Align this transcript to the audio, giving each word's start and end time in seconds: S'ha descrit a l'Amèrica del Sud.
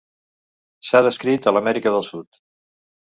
S'ha 0.89 1.01
descrit 1.07 1.45
a 1.45 1.53
l'Amèrica 1.57 1.91
del 1.97 2.07
Sud. 2.09 2.41